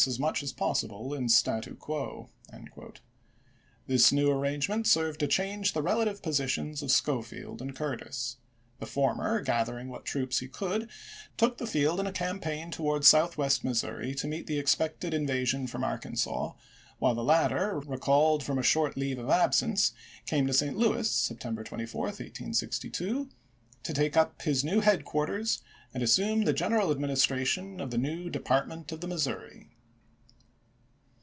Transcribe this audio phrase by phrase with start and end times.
[0.01, 2.25] ■' as much as possible in statu quoJ"
[3.85, 8.37] This new ar rangement served to change the relative positions of Schofield and Curtis.
[8.79, 10.89] The former, gathering what troops he could,
[11.37, 15.83] took the field in a campaign towards Southwest Missouri to meet the expected invasion from
[15.83, 16.53] Arkansas,
[16.97, 19.91] while the latter, recalled from a short leave of absence,
[20.25, 20.75] came to St.
[20.75, 23.29] Louis Ourtis Orders, (September 24, 1862)
[23.83, 25.61] to take up his headquarters
[25.93, 28.31] Vol' ™^*^^^ assume the general administration of the new p.
[28.33, 28.33] 666.
[28.33, 29.67] Department of the Missouri.